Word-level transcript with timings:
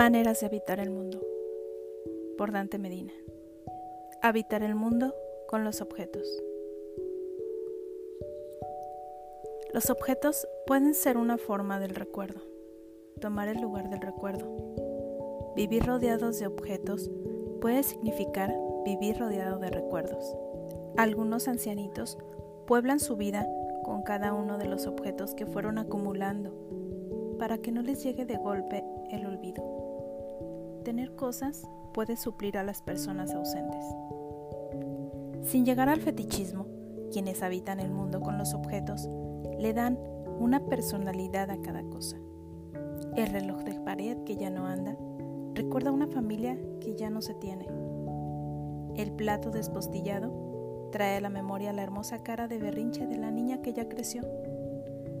Maneras 0.00 0.40
de 0.40 0.46
habitar 0.46 0.80
el 0.80 0.88
mundo. 0.88 1.20
Por 2.38 2.52
Dante 2.52 2.78
Medina. 2.78 3.12
Habitar 4.22 4.62
el 4.62 4.74
mundo 4.74 5.14
con 5.46 5.62
los 5.62 5.82
objetos. 5.82 6.26
Los 9.74 9.90
objetos 9.90 10.48
pueden 10.66 10.94
ser 10.94 11.18
una 11.18 11.36
forma 11.36 11.78
del 11.78 11.94
recuerdo, 11.94 12.40
tomar 13.20 13.48
el 13.48 13.60
lugar 13.60 13.90
del 13.90 14.00
recuerdo. 14.00 14.46
Vivir 15.54 15.84
rodeados 15.84 16.38
de 16.38 16.46
objetos 16.46 17.10
puede 17.60 17.82
significar 17.82 18.56
vivir 18.86 19.18
rodeado 19.18 19.58
de 19.58 19.68
recuerdos. 19.68 20.34
Algunos 20.96 21.46
ancianitos 21.46 22.16
pueblan 22.66 23.00
su 23.00 23.18
vida 23.18 23.46
con 23.84 24.02
cada 24.02 24.32
uno 24.32 24.56
de 24.56 24.64
los 24.64 24.86
objetos 24.86 25.34
que 25.34 25.44
fueron 25.44 25.76
acumulando 25.76 26.54
para 27.38 27.58
que 27.58 27.70
no 27.70 27.82
les 27.82 28.02
llegue 28.02 28.24
de 28.24 28.38
golpe 28.38 28.82
el 29.10 29.26
olvido. 29.26 29.79
Tener 30.84 31.14
cosas 31.14 31.68
puede 31.92 32.16
suplir 32.16 32.56
a 32.56 32.62
las 32.62 32.80
personas 32.80 33.34
ausentes. 33.34 33.84
Sin 35.42 35.66
llegar 35.66 35.90
al 35.90 36.00
fetichismo, 36.00 36.66
quienes 37.12 37.42
habitan 37.42 37.80
el 37.80 37.90
mundo 37.90 38.20
con 38.20 38.38
los 38.38 38.54
objetos 38.54 39.08
le 39.58 39.74
dan 39.74 39.98
una 40.38 40.64
personalidad 40.64 41.50
a 41.50 41.60
cada 41.60 41.82
cosa. 41.82 42.16
El 43.14 43.28
reloj 43.28 43.62
de 43.64 43.74
pared 43.80 44.24
que 44.24 44.36
ya 44.36 44.48
no 44.48 44.66
anda 44.66 44.96
recuerda 45.54 45.90
a 45.90 45.92
una 45.92 46.06
familia 46.06 46.58
que 46.80 46.94
ya 46.94 47.10
no 47.10 47.20
se 47.20 47.34
tiene. 47.34 47.66
El 48.96 49.12
plato 49.12 49.50
despostillado 49.50 50.88
trae 50.92 51.18
a 51.18 51.20
la 51.20 51.28
memoria 51.28 51.74
la 51.74 51.82
hermosa 51.82 52.22
cara 52.22 52.48
de 52.48 52.58
berrinche 52.58 53.06
de 53.06 53.18
la 53.18 53.30
niña 53.30 53.60
que 53.60 53.74
ya 53.74 53.88
creció, 53.88 54.22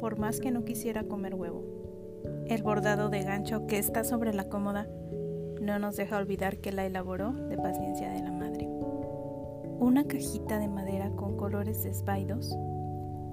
por 0.00 0.18
más 0.18 0.40
que 0.40 0.50
no 0.50 0.64
quisiera 0.64 1.04
comer 1.04 1.34
huevo. 1.34 1.62
El 2.46 2.62
bordado 2.62 3.10
de 3.10 3.22
gancho 3.22 3.66
que 3.66 3.78
está 3.78 4.04
sobre 4.04 4.32
la 4.32 4.48
cómoda 4.48 4.88
no 5.62 5.78
nos 5.78 5.96
deja 5.96 6.16
olvidar 6.16 6.58
que 6.58 6.72
la 6.72 6.84
elaboró 6.84 7.32
de 7.32 7.56
paciencia 7.56 8.10
de 8.10 8.20
la 8.20 8.32
madre. 8.32 8.66
Una 9.78 10.04
cajita 10.04 10.58
de 10.58 10.66
madera 10.66 11.10
con 11.10 11.36
colores 11.36 11.84
desvaidos 11.84 12.56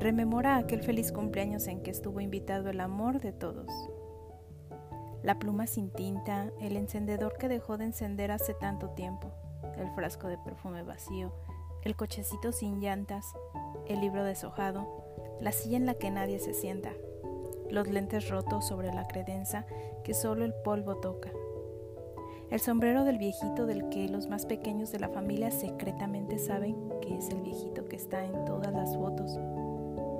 rememora 0.00 0.56
aquel 0.56 0.82
feliz 0.82 1.12
cumpleaños 1.12 1.68
en 1.68 1.82
que 1.82 1.92
estuvo 1.92 2.20
invitado 2.20 2.68
el 2.68 2.80
amor 2.80 3.20
de 3.20 3.32
todos. 3.32 3.70
La 5.22 5.38
pluma 5.38 5.68
sin 5.68 5.90
tinta, 5.90 6.50
el 6.60 6.76
encendedor 6.76 7.36
que 7.38 7.48
dejó 7.48 7.78
de 7.78 7.84
encender 7.86 8.32
hace 8.32 8.54
tanto 8.54 8.90
tiempo, 8.90 9.30
el 9.76 9.88
frasco 9.92 10.26
de 10.26 10.38
perfume 10.38 10.82
vacío, 10.82 11.32
el 11.82 11.94
cochecito 11.94 12.50
sin 12.50 12.80
llantas, 12.80 13.24
el 13.86 14.00
libro 14.00 14.24
deshojado, 14.24 15.38
la 15.40 15.52
silla 15.52 15.76
en 15.76 15.86
la 15.86 15.94
que 15.94 16.10
nadie 16.10 16.40
se 16.40 16.54
sienta, 16.54 16.90
los 17.70 17.88
lentes 17.88 18.28
rotos 18.28 18.66
sobre 18.66 18.92
la 18.92 19.06
credenza 19.06 19.64
que 20.02 20.12
solo 20.12 20.44
el 20.44 20.54
polvo 20.64 20.96
toca 20.96 21.30
el 22.50 22.60
sombrero 22.60 23.04
del 23.04 23.18
viejito 23.18 23.66
del 23.66 23.88
que 23.88 24.08
los 24.08 24.28
más 24.28 24.46
pequeños 24.46 24.92
de 24.92 25.00
la 25.00 25.08
familia 25.08 25.50
secretamente 25.50 26.38
saben 26.38 26.76
que 27.00 27.16
es 27.16 27.28
el 27.30 27.40
viejito 27.40 27.88
que 27.88 27.96
está 27.96 28.24
en 28.24 28.44
todas 28.44 28.72
las 28.72 28.96
fotos. 28.96 29.36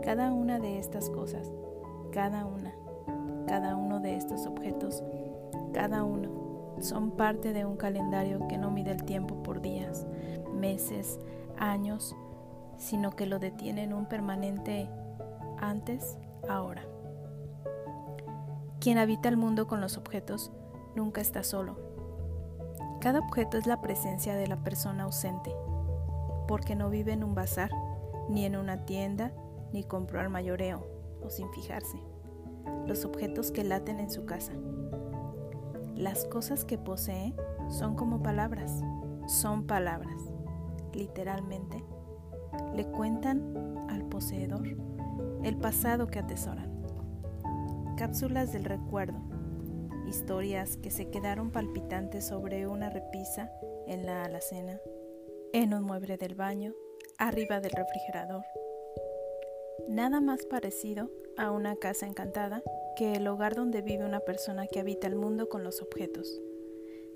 Cada 0.02 0.32
una 0.32 0.58
de 0.58 0.80
estas 0.80 1.08
cosas, 1.08 1.52
cada 2.10 2.44
una, 2.44 2.74
cada 3.46 3.76
uno 3.76 4.00
de 4.00 4.16
estos 4.16 4.44
objetos, 4.46 5.04
cada 5.72 6.02
uno, 6.02 6.74
son 6.80 7.12
parte 7.12 7.52
de 7.52 7.64
un 7.64 7.76
calendario 7.76 8.48
que 8.48 8.58
no 8.58 8.72
mide 8.72 8.90
el 8.90 9.04
tiempo 9.04 9.42
por 9.44 9.62
días, 9.62 10.04
meses, 10.52 11.20
años, 11.58 12.16
sino 12.76 13.12
que 13.12 13.26
lo 13.26 13.38
detiene 13.38 13.84
en 13.84 13.94
un 13.94 14.06
permanente 14.06 14.88
antes, 15.58 16.18
ahora. 16.48 16.82
Quien 18.80 18.98
habita 18.98 19.28
el 19.28 19.36
mundo 19.36 19.68
con 19.68 19.80
los 19.80 19.96
objetos 19.96 20.50
nunca 20.96 21.20
está 21.20 21.44
solo 21.44 21.85
cada 23.00 23.20
objeto 23.20 23.58
es 23.58 23.66
la 23.66 23.80
presencia 23.80 24.34
de 24.34 24.46
la 24.46 24.56
persona 24.56 25.04
ausente, 25.04 25.54
porque 26.48 26.74
no 26.74 26.90
vive 26.90 27.12
en 27.12 27.24
un 27.24 27.34
bazar, 27.34 27.70
ni 28.28 28.44
en 28.44 28.56
una 28.56 28.84
tienda, 28.84 29.32
ni 29.72 29.84
compró 29.84 30.20
al 30.20 30.30
mayoreo, 30.30 30.86
o 31.22 31.30
sin 31.30 31.50
fijarse. 31.52 31.98
Los 32.86 33.04
objetos 33.04 33.50
que 33.50 33.64
laten 33.64 34.00
en 34.00 34.10
su 34.10 34.24
casa. 34.24 34.52
Las 35.94 36.24
cosas 36.26 36.64
que 36.64 36.78
posee 36.78 37.34
son 37.68 37.94
como 37.94 38.22
palabras, 38.22 38.82
son 39.26 39.66
palabras. 39.66 40.22
Literalmente, 40.92 41.84
le 42.74 42.86
cuentan 42.86 43.86
al 43.88 44.04
poseedor 44.04 44.66
el 45.42 45.56
pasado 45.56 46.06
que 46.06 46.18
atesoran. 46.18 46.70
Cápsulas 47.96 48.52
del 48.52 48.64
recuerdo 48.64 49.18
historias 50.06 50.76
que 50.76 50.90
se 50.90 51.10
quedaron 51.10 51.50
palpitantes 51.50 52.26
sobre 52.26 52.66
una 52.66 52.90
repisa 52.90 53.52
en 53.86 54.06
la 54.06 54.24
alacena, 54.24 54.80
en 55.52 55.74
un 55.74 55.82
mueble 55.82 56.16
del 56.16 56.34
baño, 56.34 56.74
arriba 57.18 57.60
del 57.60 57.72
refrigerador. 57.72 58.44
Nada 59.88 60.20
más 60.20 60.44
parecido 60.46 61.10
a 61.36 61.50
una 61.50 61.76
casa 61.76 62.06
encantada 62.06 62.62
que 62.96 63.14
el 63.14 63.28
hogar 63.28 63.54
donde 63.54 63.82
vive 63.82 64.04
una 64.04 64.20
persona 64.20 64.66
que 64.66 64.80
habita 64.80 65.06
el 65.06 65.16
mundo 65.16 65.48
con 65.48 65.62
los 65.64 65.82
objetos. 65.82 66.40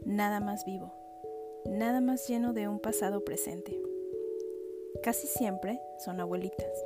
Nada 0.04 0.40
más 0.40 0.64
vivo, 0.64 0.92
nada 1.66 2.00
más 2.00 2.28
lleno 2.28 2.52
de 2.52 2.68
un 2.68 2.78
pasado 2.78 3.24
presente. 3.24 3.80
Casi 5.02 5.26
siempre 5.26 5.80
son 5.98 6.20
abuelitas, 6.20 6.84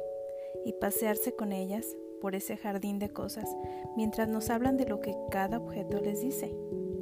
y 0.64 0.72
pasearse 0.72 1.34
con 1.34 1.52
ellas 1.52 1.96
por 2.20 2.34
ese 2.34 2.56
jardín 2.56 2.98
de 2.98 3.10
cosas 3.10 3.54
mientras 3.96 4.28
nos 4.28 4.48
hablan 4.50 4.76
de 4.76 4.86
lo 4.86 5.00
que 5.00 5.14
cada 5.30 5.58
objeto 5.58 6.00
les 6.00 6.20
dice. 6.20 6.56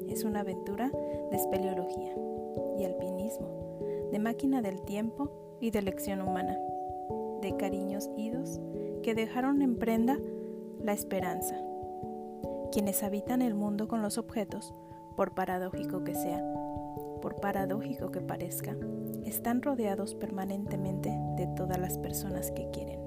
Es 0.09 0.25
una 0.25 0.41
aventura 0.41 0.91
de 1.31 1.37
espeleología 1.37 2.15
y 2.79 2.85
alpinismo, 2.85 3.79
de 4.11 4.19
máquina 4.19 4.63
del 4.63 4.83
tiempo 4.83 5.31
y 5.61 5.71
de 5.71 5.83
lección 5.83 6.21
humana, 6.23 6.59
de 7.41 7.57
cariños 7.57 8.11
idos 8.17 8.61
que 9.03 9.15
dejaron 9.15 9.63
en 9.63 9.77
prenda 9.77 10.19
la 10.81 10.93
esperanza. 10.93 11.57
Quienes 12.73 13.03
habitan 13.03 13.43
el 13.43 13.55
mundo 13.55 13.87
con 13.87 14.03
los 14.03 14.19
objetos, 14.19 14.75
por 15.17 15.35
paradójico 15.35 16.05
que 16.05 16.15
sea, 16.15 16.43
por 17.21 17.37
paradójico 17.37 18.11
que 18.11 18.21
parezca, 18.21 18.77
están 19.25 19.63
rodeados 19.63 20.15
permanentemente 20.15 21.11
de 21.37 21.47
todas 21.55 21.79
las 21.79 21.99
personas 21.99 22.51
que 22.51 22.69
quieren. 22.71 23.02